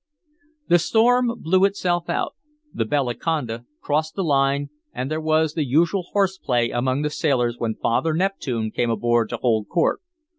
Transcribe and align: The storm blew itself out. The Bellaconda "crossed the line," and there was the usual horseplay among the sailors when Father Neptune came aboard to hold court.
The 0.67 0.79
storm 0.79 1.31
blew 1.41 1.63
itself 1.63 2.09
out. 2.09 2.33
The 2.73 2.85
Bellaconda 2.85 3.65
"crossed 3.83 4.15
the 4.15 4.23
line," 4.23 4.71
and 4.93 5.11
there 5.11 5.21
was 5.21 5.53
the 5.53 5.63
usual 5.63 6.07
horseplay 6.13 6.69
among 6.71 7.03
the 7.03 7.11
sailors 7.11 7.59
when 7.59 7.75
Father 7.75 8.15
Neptune 8.15 8.71
came 8.71 8.89
aboard 8.89 9.29
to 9.29 9.37
hold 9.37 9.67
court. 9.69 10.01